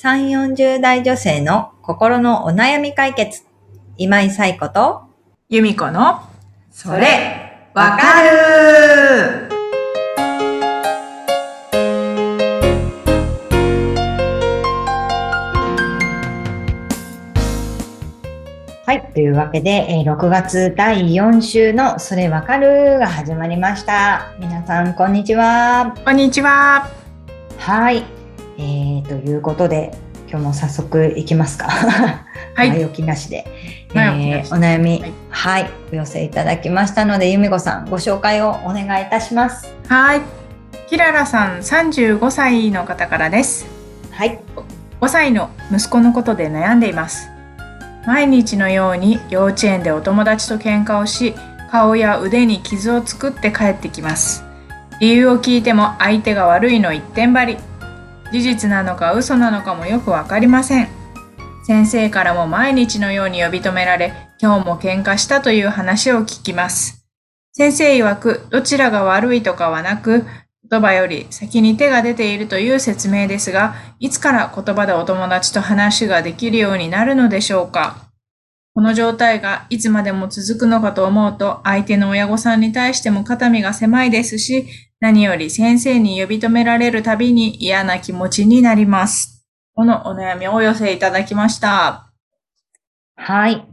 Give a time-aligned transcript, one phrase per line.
[0.00, 3.42] 3、40代女性の心のお悩み解決。
[3.96, 5.02] 今井彩子と、
[5.48, 6.20] 由美子の、
[6.70, 9.48] それ、わかる
[18.86, 19.12] はい。
[19.12, 24.32] というわけで、えー6月第4週のそれわかるが始まりました。
[24.38, 25.92] 皆さん、こんにちは。
[26.04, 26.88] こんにちは。
[27.58, 28.17] はい。
[28.58, 29.96] えー、ということで、
[30.28, 31.68] 今日も早速いきますか。
[31.70, 32.24] は
[32.56, 32.84] 前い。
[32.84, 33.46] 置きなしで。
[33.94, 39.72] 前置きなしえーお悩み、はいはい、お寄せいただきましたので、由美子さん、ご紹介をお願いいたします。
[39.88, 40.20] はい。
[40.88, 43.66] キララさん、35歳の方からです。
[44.10, 44.40] はい。
[45.00, 47.28] 5歳の息子のことで悩んでいます。
[48.06, 51.34] 毎日のように幼稚園でお友達と喧嘩をし、
[51.70, 54.44] 顔や腕に傷を作って帰ってきます。
[55.00, 57.67] 理由を聞いても相手が悪いの一点張り。
[58.32, 60.88] 事実なのか嘘なのかもよくわかりません。
[61.64, 67.06] 先生からも毎日のように呼び止められ、今日も喧嘩したという話を聞きます。
[67.52, 70.24] 先生曰く、どちらが悪いとかはなく、
[70.70, 78.07] 言葉より先に手が出ているという説明ですが、いつから言葉でお友達と話ができるようになるのでしょうか？
[78.78, 84.68] この状態がいつまでも続くのかと思うと、相手の親御さんに対しても肩身が狭いですし、
[85.00, 89.44] 何より先生に呼び止められるたびに嫌な気持ちになります。
[89.74, 92.12] このお悩みをお寄せいただきました。
[93.16, 93.66] はい。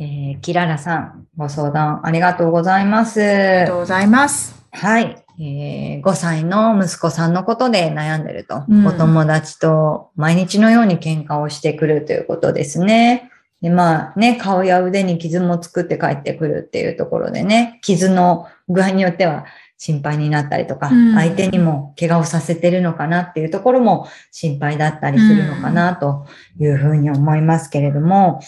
[0.00, 3.22] えー、キララさん、ご相談ありがとうございます。
[3.22, 4.60] ありがとうございます。
[4.72, 5.24] はい。
[5.40, 13.30] えー、5歳の息子さんのことで悩んでると、うんお友達と毎日のように喧嘩をしてくるということですね。
[13.60, 21.14] で、まあね、顔や腕に傷も作って帰ってくるっていうところでね、傷の具合によっては心配になったりとか、うん。
[21.14, 26.26] 相手にも怪我をさせてるのかなっていうところも心配だったりするのかなと
[26.58, 28.40] いうふうに思いますけれども、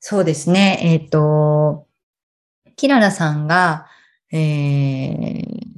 [0.00, 1.86] そうですね、えっ、と、
[2.76, 3.86] キララさんが、
[4.32, 5.68] えー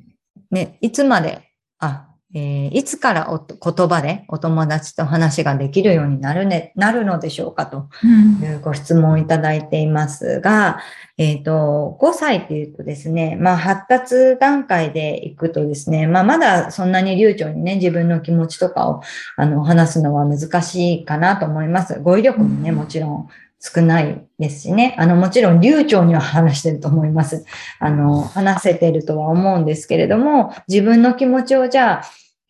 [0.50, 10.80] ね、いつまで、あ、えーいつからお言葉でお友達と話ができるようになるね、なるのでしょうかとうんいうご質問をいただいていますが、
[11.18, 19.02] えっ、と、5歳っていうとですね、まあ発達段階でいくとですね、まあまだそんなに流暢にね、自分の気持ちとかを
[19.36, 22.00] あの話すのは難しいかなと思います。
[22.00, 23.28] 語彙力もね、うんもちろん
[23.60, 27.44] 少ないですしね、あの、もちろん流暢には話してると思います。
[27.78, 32.03] あの、話せてるとは思うんですけれども、自分の気持ちをじゃあ、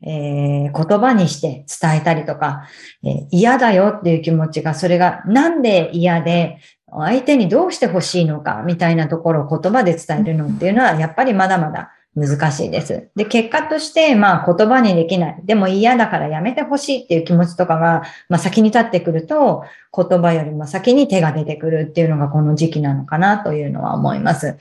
[0.02, 2.68] えー言葉にして伝えたりとか、
[3.04, 6.58] えー嫌だよっていう気持ちが、それがなんで嫌で、
[6.92, 13.08] 相手にどうしてほしいのかみたいなところを言葉で伝えるのっていうのは、やっぱりまだまだ難しいです。
[13.16, 15.40] で、結果として、まあ言葉にできない。
[15.44, 19.64] でも嫌だからやめてほしいっていう気持ちとかが、まあ先に立ってくると、
[19.96, 24.58] 言葉よりも先に手が出てくるっていうのがこの時期なのかなというのは思います。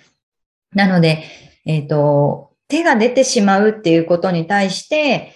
[0.73, 1.23] なので、
[1.65, 5.33] えっ、と、手が出てしまうっていうことに対して、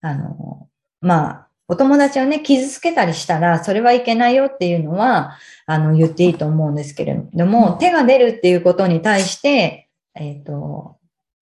[0.00, 0.68] あの、
[1.00, 5.36] まあ、お友達をね、傷つけたりしたら、それはいけないよっていうのは、
[5.66, 10.96] あの、言っていいと思うんですけれども、手が出るっていうことに対して、えっ、と、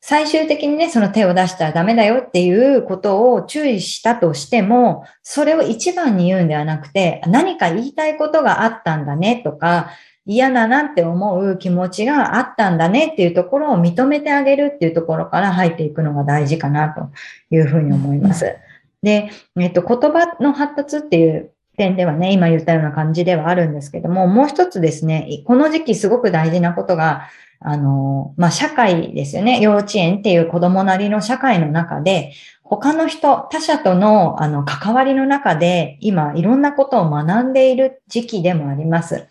[0.07, 9.93] 最終的にね、その手を出したらダメだよっていうことを注意したとしても、それを一番に言うんではなくて、何か言いたいことがあったんだねとか、
[10.27, 17.09] 嫌だなって思う気持ちがあったんだねっていうところを認めてあげるっていうところから入っていくのが大事かなと
[17.51, 18.59] いうふうに思います。
[19.03, 27.29] で、えっと、言葉の発達っていう点ではね、今言ったような感じではあるんですけども、もう一つですね、この時期すごく大事なことが、
[27.61, 29.61] あの、まあ、社会ですよね。
[29.61, 39.29] 幼稚園っていう子供なりの社会の中で、他の人、他者との、あの、関わりの中で、今、いろんなことを学んでいる時期でもあります。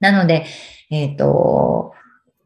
[0.00, 0.46] なので、
[0.90, 1.94] えっ、と、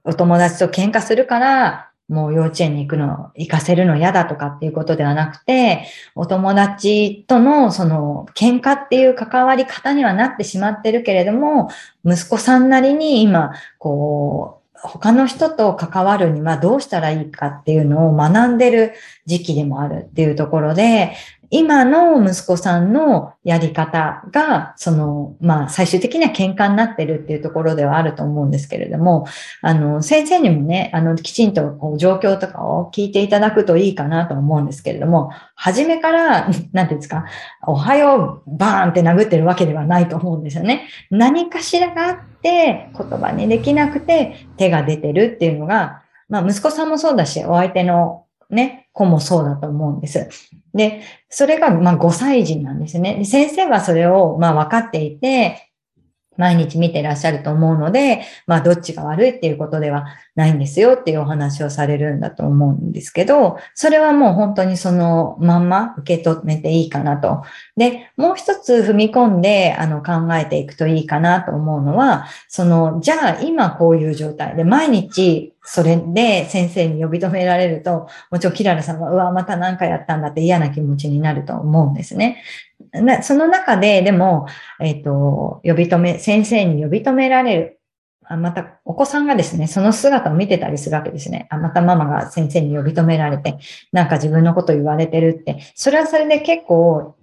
[0.05, 11.71] お友達と喧嘩するから、もう幼稚園に行くの、行かせるの嫌だとかっていうことではなくて、お友達とのその喧嘩っていう関わり方にはなってしまってるけれども、
[12.05, 18.93] 息子さんなりに今、こう、他の人と関わるにはどうしたらいいかっていうのを学んでる
[19.27, 21.13] 時期でもあるっていうところで、
[21.55, 29.27] 今の息子さんのやり方が、その、まあ、最終的には喧嘩になってるっていうところではあると思うんですけれども、
[29.61, 37.27] あの、先生にもね、あの、きちんとこう状況とかを聞いていただくといいかなと思うんですけれども、初めから、なんていうんですか、
[37.67, 40.89] おはよう、バーンって殴ってるわけではないと思うんですよね。
[41.11, 46.01] 何かしらがあって、言葉にできなくて手が出てるっていうのが、
[46.31, 50.29] まあ、息子さんもそうだし、お相手のね、子もそうだと思うんです。
[50.75, 53.17] で、それがまあ5歳児なんですね。
[53.17, 55.69] で先生はそれをまあ分かっていて、
[56.37, 67.43] 毎日見てらっしゃると思うので、まあどっちが悪いっていうことではないんですよっていうお話をされるんだと思うんですけど、それはもう本当にそのまんま受け止めていいかなと。
[67.77, 82.43] で、もう一つ踏み込んであの考えていくといいかなと思うのは、その、じゃあ今こういう状態で毎日それで先生に呼び止められると、もちろんキララさんは、うわ、また何かやったんだって嫌な気持ちになると思うんですね。
[83.23, 84.47] その中で、でも、
[84.81, 87.79] えっ、ー、と、呼び止め、先生に呼び止められる。
[88.25, 91.47] あまた、お子さんがですね、その姿を見てたりするわけですね。
[91.51, 93.59] あまたママが先生に呼び止められて、
[93.93, 97.17] なんか自分のこと言われてるって、それはそれで結構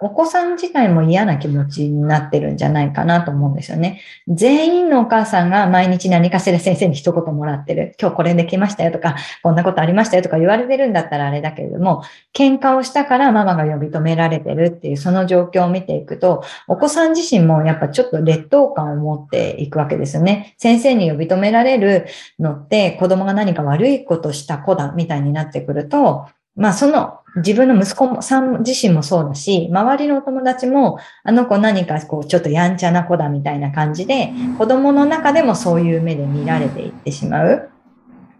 [0.00, 4.00] お子さん自体も嫌な気持ちになってるんじゃないかなと思うんですよね。
[4.28, 7.94] 全員のお母さんが毎日何かしら先生に一言もらってる。
[8.00, 12.02] 今日これできましたよとか、こんなことありましたよとか言われてるんだったらあれだけれども、
[12.34, 20.54] 喧嘩をしたからママが呼び止められてるっていうその状況を見ていくと、お子さん自身もやっぱちょっと劣等感を持っていくわけですよね。
[20.58, 22.06] 先生に呼び止められる
[22.38, 26.26] のって子供が何か悪いことした子だみたいになってくると、
[26.60, 37.70] まあその自分の息子さん自身もそうだし、周りのお友達も、あの子何かこうちょっとやんちゃな子だみたいな感じで、子供の中でもそういう目で見られていってしまう。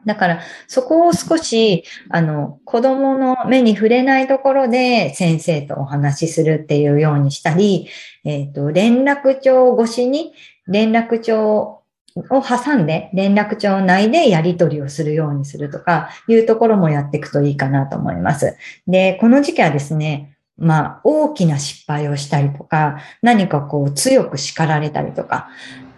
[0.04, 7.88] だから、そこを少し、あの、子供の目に触れないところで先生とお話しするっていうようにしたり、
[8.24, 10.32] えっ、ー、と、連絡帳越しに
[10.66, 11.79] 連絡帳
[12.16, 18.56] を挟んで連絡帳内でやり取りをするようにするとかいうところもやっていくといいかなと思います。
[18.86, 25.48] で、この時期はですね、まあ、大きな失敗をしたりとか、何かこう強く叱られたりとか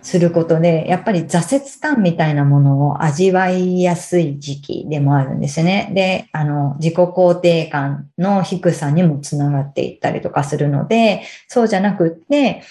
[0.02, 5.90] することで、やっぱり挫折感みたいなものを味わいやすい時期でもあるんですね。
[5.94, 12.62] で、あの、自己肯定感の低さにもつながっていったりとかするので、そうじゃなくって、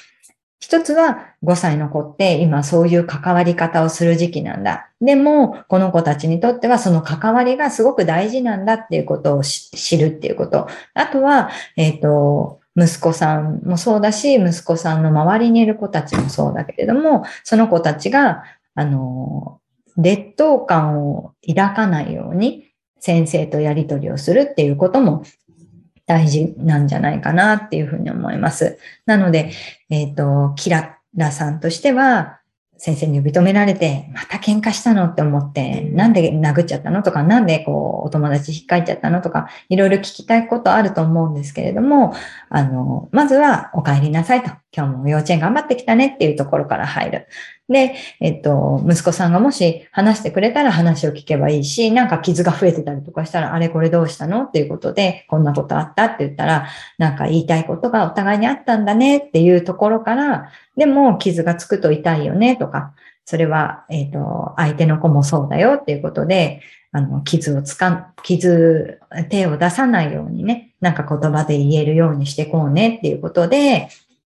[0.62, 4.90] 一つは5歳の子って今そういう関わり方をする時期なんだ。
[5.02, 10.68] でも、この子たちにとってはその関わりがすごく大事なんだっていうことを知るっていうこと。
[10.94, 18.44] あとは、えっ、ー、と、息子さんもそうだし、息子さんの周りにいる子たちもそうだけれども、その子たちが、
[18.76, 19.60] あの、
[19.98, 25.24] 劣等感を抱かないように先生とやりとりをするっていうことも
[26.12, 28.78] 大事なんじゃないかなっていうふうに思います。
[29.06, 29.54] なので、
[29.90, 32.40] えっ、ー、と、キララさんとしては、
[32.78, 42.14] 先生に呼び止められて、また喧嘩したのって思って、なんで殴っちゃったのとか、なんでこう、お友達引っかいちゃったのとか、いろいろ聞きたいことあると思うんですけれども、
[42.50, 44.52] あの、まずはお帰りなさいと。
[44.76, 47.28] 今日も幼稚園頑張ってきたねっていうところから入る。
[47.68, 62.94] で、えっと、息子さんがもし話してくれたら話を聞けばいいし、なんか傷が増えてたりとかしたら、あれこれどうしたのっていうことで、こんなことあったって言ったら、なんか言いたいことがお互いにあったんだねっていうところから、でも傷がつくと痛いよねとか、
[63.26, 66.62] それは、えっと、相手の子もそうだよっていうことで、
[66.94, 73.88] あの、傷をつかん傷、手を出さないようにね、なんか言葉で言えるようにしてこうねっていうことで、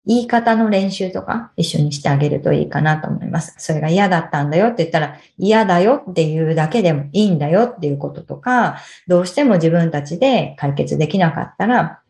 [0.06, 3.54] 言い方の練習とか一緒にしてあげるといいかなと思います。
[3.58, 12.00] それが嫌だったんだよって言ったら、嫌だよっていうだけでもいいんだよっていうこととか、どうしても自分たちで解決できなかったら、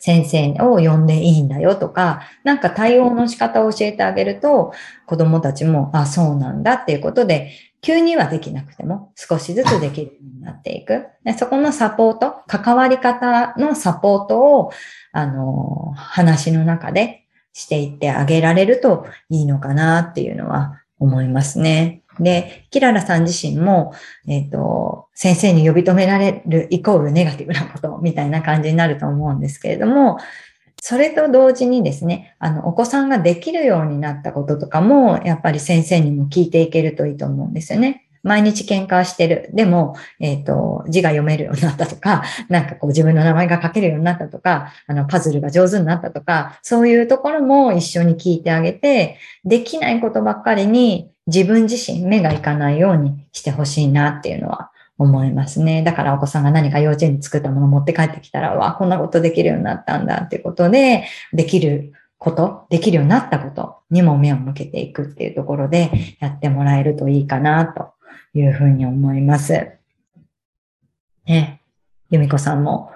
[0.00, 4.72] 先生を呼んでいいんだよとか、なんか対応の仕方を教えてあげると、
[5.06, 11.06] 子供たちも、あ、そうなんだっていうことで、急にはできなくても少しずつできるようになっていく。
[11.24, 14.72] でそこのサポート、関わり方のサポートを、
[15.12, 17.24] あの、話の中で
[17.58, 22.02] していってあげられるといいのかなっていうのは思いますね。
[22.20, 23.92] で、キララさん自身も、
[24.28, 30.18] えっ、ー、と、先生に呼び止められるイコールネガティブなことみたいな感じになると思うんですけれども、
[30.80, 38.07] それと同時にですね、あの、お子さんができるようになったこととかも、やっぱり先生にも聞いていけるといいと思うんですよね。
[38.22, 39.50] 毎日喧嘩してる。
[39.52, 55.82] でも、えっ、ー、と、字が読めるようになったとか、 なんかこう自分の名前が書けるようになったとか、あの、パズルが上手になったとか、そういうところも一緒に聞いてあげて、できないことばっかりに自分自身目がいかないようにしてほしいなっていうのは思いますね。
[55.82, 67.92] だからお子さんが何か幼稚園に作ったものを持って帰ってきたら、わ、こんなことできるようになったんだっていうことで、できること、できるようになったことにも目を向けていくっていうところでやってもらえるといいかなと
[68.34, 69.52] いうふうに思います。
[71.26, 71.62] ね。
[72.10, 72.90] 由美子さんも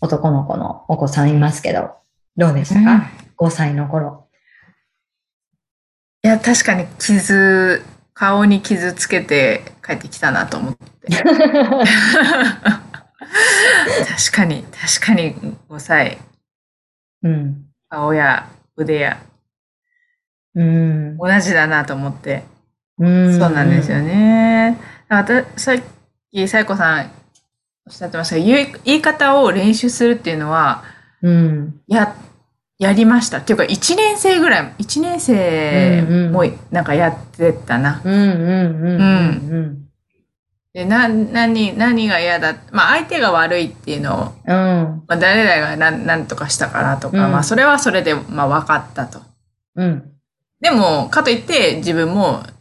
[0.00, 1.90] 男の子のお子さんいますけど、
[2.36, 3.10] どうでしたか、
[3.40, 4.26] うん、?5 歳の頃。
[6.24, 7.82] いや、確かに傷、
[8.14, 10.84] 顔に傷つけて帰ってきたなと思って。
[11.08, 11.24] 確
[14.32, 15.34] かに、確かに
[15.68, 16.18] 5歳、
[17.22, 17.66] うん。
[17.88, 19.20] 顔や腕や
[20.54, 21.16] うん。
[21.16, 22.44] 同じだなと思って。
[22.98, 23.38] うん。
[23.38, 24.78] そうなんですよね。
[25.08, 25.76] あたさっ
[26.30, 27.10] き、さやこさん
[27.86, 30.84] おっしゃってましたが、言い言い方を練習するっていうのは、
[31.22, 31.80] うん。
[31.86, 32.14] や、
[32.78, 33.38] やりました。
[33.38, 38.00] っていうか、1年生ぐらい、1年生もなんかやってたな。
[38.04, 38.12] うん。
[38.12, 38.20] うん。
[38.20, 38.98] うん。
[38.98, 39.88] うん。
[40.72, 42.56] で、な、何、何が嫌だ？
[42.70, 45.02] まあ、相手が悪いっていうのを、うん。
[45.06, 49.20] まあ、誰々が何何とかしたからとか、うんまあ、それはそれで、まあ、分かったと。
[49.76, 50.12] うん。
[50.60, 52.51] でも、かといって自分も、え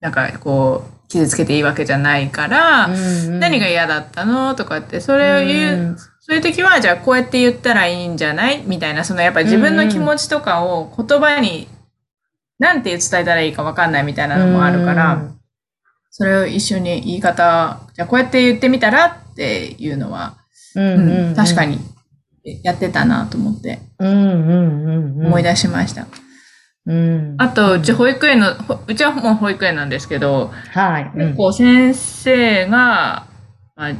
[0.00, 11.68] なんかこう、傷つけていいわけじゃないから、何が嫌だったのとかって、それを言う、そういう時は、じゃあこうやって言ったらいいんじゃないみたいな、そのやっぱり自分の気持ちとかを言葉に、
[12.58, 15.22] なんて伝えたらいいか分かんないみたいなのもあるから、
[16.10, 20.38] それを一緒に言い方、じゃあこうやって言ってみたらっていうのは、
[20.74, 21.28] うん。
[21.28, 21.64] うん確か。
[21.64, 21.78] に
[22.62, 24.08] やってたなと思ってうん。
[24.08, 25.18] うん。
[25.18, 25.26] うん。
[25.26, 26.06] 思い出しました。
[26.86, 27.34] うん。
[27.38, 31.10] あと、うち保育園の、ほうちはもう保育園なんですけど、はい。
[31.14, 33.26] うん結構先生が、
[33.74, 33.92] まあ、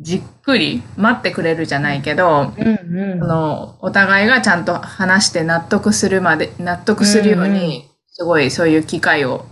[0.00, 2.96] じっくり待ってくれるじゃないけど、うん。
[2.96, 3.18] うん。
[3.20, 9.46] そのお互いがちゃんと話して納得するまで、納得するように、すごいそういう機会を、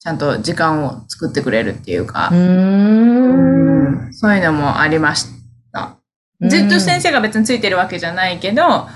[0.00, 4.08] ちゃんと時間を作ってくれるっていうかう、ん。
[4.12, 5.26] そういうのもありまし
[5.72, 5.96] た。
[6.40, 8.88] ずっと先生が別についてるわけじゃないけど、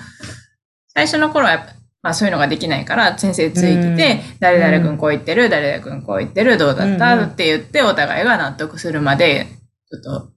[0.88, 9.46] 最初の頃はやっぱ、まあそういうのができないから、先生ついてて、誰々君こう言ってる、誰々君こう言ってる、どうだった、うんうんって言って、お互いが納得するまで、
[9.90, 10.30] ちょっと、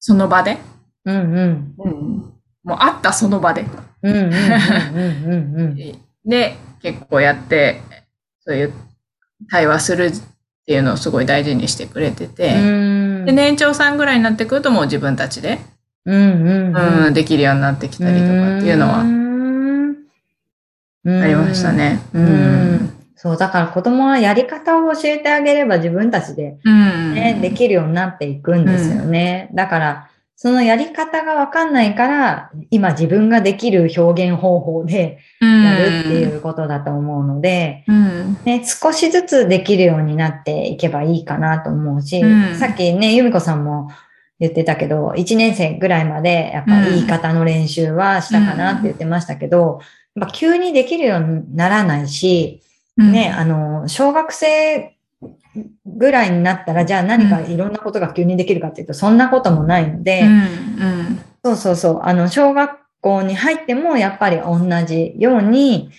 [0.00, 0.58] その場で、
[1.04, 1.74] うん。
[1.78, 2.32] うん。
[2.64, 3.64] もう会ったその場で、
[4.02, 4.16] うん。
[4.16, 4.24] うん。
[4.24, 5.60] うん。
[5.60, 5.76] うん。
[6.26, 7.80] で、結構やって、
[8.40, 8.72] そういう
[9.50, 10.12] 対話するっ
[10.66, 12.58] ていうのをすごい大事にしてくれてて、う
[13.22, 13.24] ん。
[13.24, 15.58] で、年長さんぐらいになってくるともう自分たちで、
[16.04, 16.14] うん。
[16.14, 17.06] うん。
[17.06, 19.21] うん、できるようになってきたりとかっていうのは
[21.04, 22.00] ありましたね。
[22.14, 22.92] ううんん。
[23.16, 27.14] そう、だから子供はやり方を教えてあげれば自分たちで、うん。
[27.14, 29.50] ね、できるようになっていくんですよね。
[29.54, 38.36] だから、そのやり方がわかんないから、今自分ができる表現方法でやるっていうことだと思うので、うん。
[38.44, 43.88] ね、少しずつできるようになっていけばいいかなと思うし、うんさっきね、由美子さんも
[44.40, 49.86] 言ってたけど、1年生ぐらいまでやっぱ言い方の練習はしたかなって言ってましたけど、や
[50.20, 52.62] っぱ急にできるようにならないし、
[52.96, 54.96] ね、あの、小学生
[55.86, 60.30] ぐらいになったら、じゃあ何かいろんなことが急にできるかっていうと、そんなこともないので、うん。
[60.30, 61.20] うん。
[61.44, 62.00] そうそうそう。
[62.02, 65.90] あの、小学校に入っても、やっぱり同じように、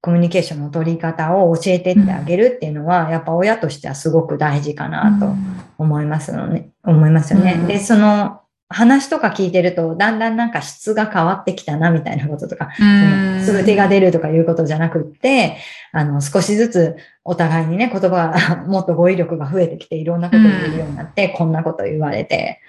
[0.00, 5.34] コミュニケーションの取り方を教えてってあげるっていうのは、やっぱ親としてはすごく大事かなと
[5.78, 7.56] 思いますのね、思いますよね。
[7.58, 15.58] うんで、その話とか聞いてると、だんだんなんか質が変わってきたな、みたいなこととか、そのすぐ手が出るとかいうことじゃなくって、
[15.92, 22.60] あの、少しずつお互いにね、言葉が、もっと語彙力が増えてきて、いろんなことを言えるようになって、こんなこと言われて、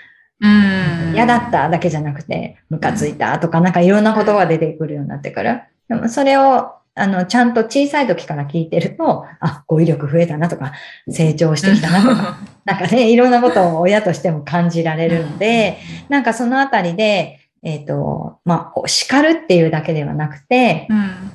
[0.41, 1.13] うん。
[1.13, 5.61] 嫌だっただけじゃなくて、ムカついたとか、なんかいろんなことが出てくるようになってくる。
[5.87, 10.71] でもそれを、あの、ちゃんと小さい時から聞いてると、あ、語彙力増えたなとか、
[11.09, 21.31] 成長してきたなとか、 なんかね、いろんなことを親としても感じられるので、なんかそのあたりで、えっ、と、まあ、叱るっていうだけではなくて、うん。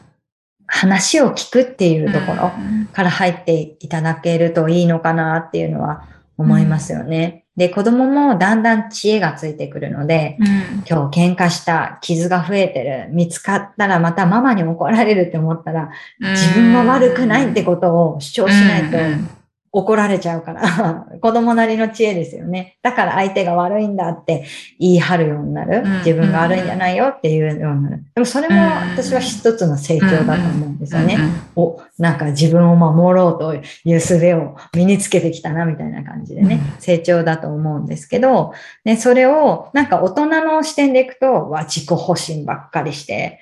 [0.73, 2.53] 話を聞くっていうところ
[2.93, 6.05] から入っていただけるといいのかなっていうのは
[6.39, 7.45] 思いますよね。
[7.61, 10.47] で、子供もだんだん知恵がついてくるので、うん。
[10.89, 15.91] 今日喧嘩した、傷が増えてる、見つかったらまたママに怒られるって思ったら、
[16.21, 18.97] 自分は悪くないってことを主張しないと
[19.73, 22.77] 怒られちゃうから、 子供なりの知恵ですよね。
[22.83, 24.45] だから相手が悪いんだって
[24.81, 25.99] 言い張るようになるうん。
[25.99, 28.03] 自分が悪いんじゃないよっていうようになる。
[28.15, 28.57] でもそれも
[28.95, 31.19] 私は一つの成長だと思うんですよね。
[31.55, 33.59] お、なんか自分を守ろうとい
[33.95, 38.53] う術を身につけてきたなみたいな感じでね、成長だと思うんですけど、
[38.85, 43.39] ね、それをなんか大人の視点でいくと、わ、自己保身ばっかりして、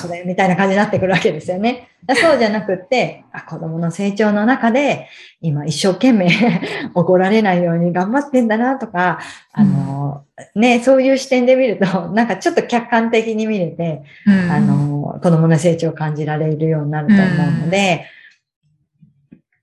[0.00, 0.22] それ？
[0.24, 1.88] みたいな感じになってくるわけですよね。
[2.12, 5.08] そうじゃなくって、あ子供の成長の中で、
[5.40, 6.28] 今一生懸命
[6.94, 9.20] 怒られないように頑張ってんだなとか、
[9.52, 14.02] あの、ね、そういう視点で見ると、 なんかちょっと客観的に見れて、
[14.50, 17.26] あの、子供の成長を感じられるようになると思う
[17.64, 18.06] ので、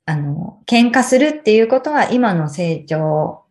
[0.05, 3.43] あの、喧嘩するっていうことは今の成長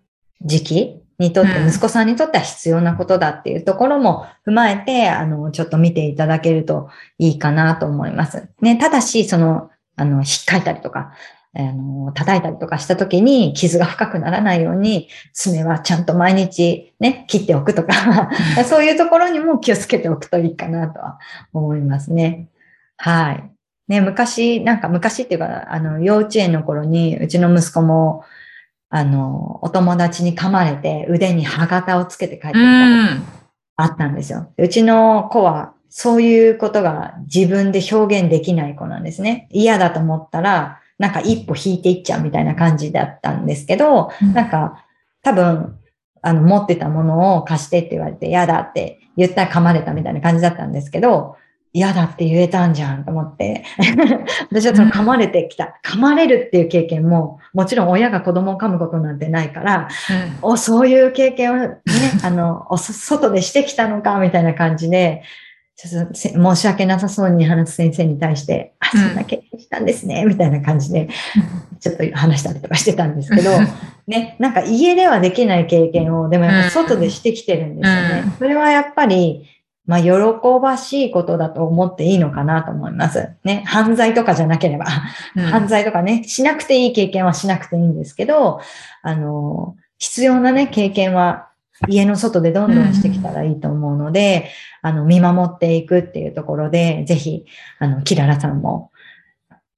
[0.42, 8.48] 時期にとって、息子さんにとっては必要なことだっていうところも踏まえて、あの、ちょっと見ていただけるといいかなと思います。
[8.62, 11.12] ね、ただし、その、あの、引っかいたりとか、
[11.52, 18.30] あの、叩いたりとかした時に傷が深くならないように、爪はちゃんと毎日ね、切っておくとか、
[18.64, 21.18] そういうところにも気をつけておくといいかなとは
[21.52, 22.48] 思いますね。
[22.96, 23.50] はい。
[23.88, 28.24] ね、昔、なんか昔っていうか、あの、幼稚園の頃に、うちの息子も、
[28.90, 33.40] あの、お友達に噛まれて腕に歯型をつけて帰ってきた
[33.76, 34.52] あったんですよ。
[34.58, 39.48] うちの子は、そういうことが自分で表現できない子なんですね。
[39.50, 44.84] 嫌だと思ったら、なんか一歩引いていっちゃうみたいな感じだったんですけど、うん、なんか
[45.22, 45.78] 多分、
[46.22, 51.36] あの、持ってたものを貸してって言われて嫌だって言ったら噛まれたみたいな感じだったんですけど、
[51.72, 53.64] 嫌だって言えたんじゃんと思って、
[54.50, 59.88] 私はその噛まれてきた、噛まれるっていう経験も、もちろん親が子供を噛むことなんてないから、
[60.42, 61.78] うん、おそういう経験をね、
[62.24, 65.22] あの、お外でしてきたのか、みたいな感じで、
[65.76, 71.08] ちょっと申し訳なさそうに話す先生に対して、あ、そんな経験したんですね、みたいな感じで、
[71.78, 73.50] ちょっと話したりとかしてたんですけど、
[74.08, 78.24] ね、なんか家ではできない経験を、でもやっぱ外でしてきてるんですよね。
[78.38, 79.46] それはやっぱり、
[79.90, 80.12] まあ、喜
[80.62, 83.30] ばしいことだと思っていいのかなと思います。
[83.42, 84.84] ね、犯罪とかじゃなければ、
[85.50, 88.60] 犯罪とかね、しなくていい経験はしなくていいんですけど、
[89.02, 91.48] あの、必要なね、経験は
[91.88, 97.44] 家の外でどんどんしてきたらいいと思うので、あの、見守っていくっていうところで、ぜひ、
[97.80, 98.92] あの、キララさんも、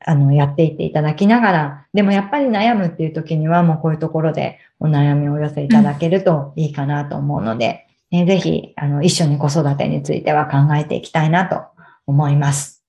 [0.04, 11.62] あの、やっていっていただきながら、でもやっぱり悩むっていう時には、もうこういうところでお悩みをお寄せいただけるといいかなと思うので、ね、ぜひ、あの、一緒に子育てについては考えていきたいなと
[12.06, 12.84] 思います。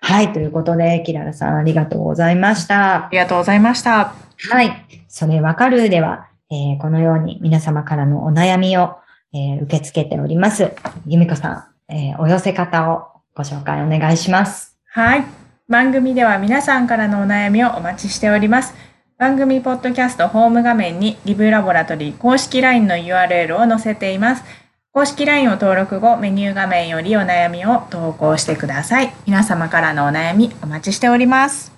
[0.00, 0.32] はい。
[0.32, 3.06] ということで、キララさんありがとうございました。
[3.06, 4.14] ありがとうございました。
[4.48, 4.72] はい。
[5.08, 8.96] それわかるでは、えー、このように皆様からのお悩みを、
[9.34, 10.72] えー、受け付けております。
[11.06, 11.52] 由美子さ
[11.88, 14.78] ん、えー、お寄せ方をご紹介お願いします。
[14.86, 15.24] はい。
[15.68, 18.74] 番組では皆さんからのお悩みをお待ちしております。
[19.18, 24.44] 番組ポッドキャストホーム画面にリブラボラトリー公式 LINE の URL を載せています。
[24.92, 29.12] 公式 LINE を登録後、メニュー画面よりお悩みを投稿してください。
[29.24, 31.72] 皆様からのお悩みお待ちしております。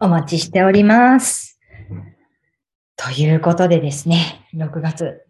[0.00, 1.60] お待ちしております。
[2.96, 5.22] ということでですね、6月、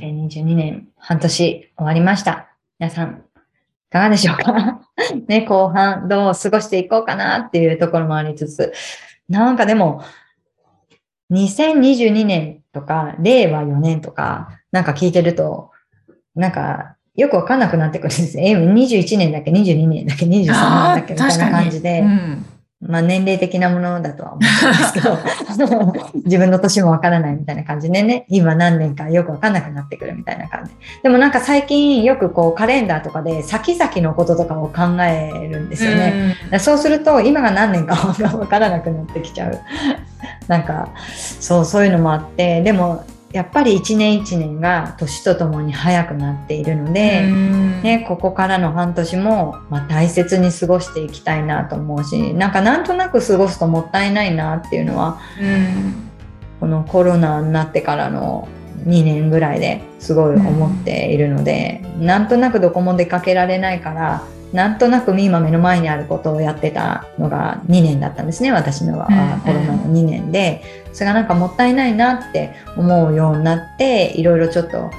[0.00, 2.48] 2022年半年終わりました。
[2.80, 4.80] 皆さん、いかがでしょうか？
[5.28, 8.72] ね、後半どう過ごしていこうかなっていうところもありつつ、
[9.28, 10.02] なんかでも、
[11.30, 15.70] 2022年とか、令和4年とか、なんか聞いてると、
[16.34, 18.36] なんか、よくわかんなくなってくるんです。
[18.36, 18.56] ね。
[18.56, 21.14] 21年だっけ、22年だっけ、23年だっけ？
[21.14, 22.46] みたいな感じで、うん、
[22.80, 25.18] まあ年齢的なものだとは思うんですけど、
[26.24, 30.72] 自分の年もわからないみたいな感じでね、今何年かよくわかんなくなってくるみたいな感じ。
[31.02, 36.36] でもなんか最近よくこうカレンダーとかで先々のこととかを考えるんですよね。
[36.52, 37.94] うそうすると今が何年か
[38.38, 39.58] わからなくなってきちゃう。
[40.48, 47.26] なんか、そう、そういうのもあって、でもやっぱり一年一年が年とともに早くなっているので、
[47.82, 55.20] ね、ここからの半年も、まあ、大切に過ごしていきたいなと思うしなんかなんとなく過ごすともったいないなっていうのは
[56.58, 58.48] このコロナになってからの
[58.84, 69.06] 2年ぐらいですごい思っているので、なんとなくどこも出かけられないからなんとなく今目の前にあることをやってたのが2年だったんですね私のは、
[69.44, 70.80] コロナの2年で。
[70.92, 74.90] それがなんかもったいないなって思うようになっていろいろちょっと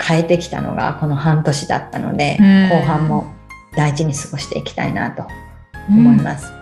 [0.00, 2.38] 変えてきたのがこの半年だったので、
[2.70, 3.34] 後半も
[3.76, 5.24] 大事に過ごしていきたいなと
[5.88, 6.52] 思います、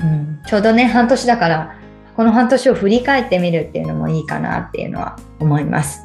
[0.00, 1.76] うん、ちょうどね半年だから
[2.16, 6.04] この半年を振り返ってみるっていうのもいいかなっていうのは思います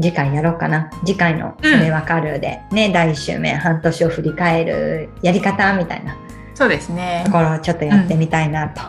[0.00, 0.90] 次回やろうかな。
[1.04, 6.16] 次回のそれわかるで、うん、ね、第1週目、半年を振り返るやり方みたいな。
[6.54, 7.22] そうですね。
[7.26, 8.82] ところをちょっとやってみたいなと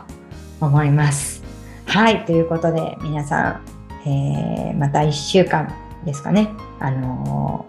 [0.61, 1.43] 思います。
[1.87, 3.61] うん、はい、ということで皆さ
[4.05, 5.73] ん、えー、また1週間
[6.05, 7.65] ですかね、あの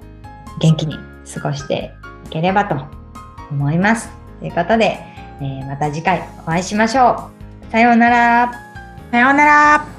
[0.57, 0.97] ー、元気に
[1.33, 1.93] 過ごして
[2.27, 2.77] いければと
[3.51, 4.09] 思います。
[4.41, 4.99] ということで、
[5.41, 7.31] えー、また次回お会いしましょ
[7.69, 7.73] う。
[7.73, 8.53] さようなら。
[9.11, 9.98] さようなら。